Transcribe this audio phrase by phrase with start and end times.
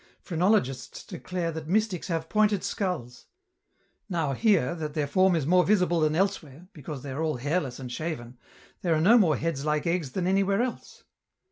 [0.19, 3.27] Phrenologists declare that mystics have pointed skulls;
[4.09, 7.37] now here that their form is more visible than else where, because they are all
[7.37, 8.39] hairless and shaven,
[8.81, 11.03] there are no more heads like eggs than anywhere else.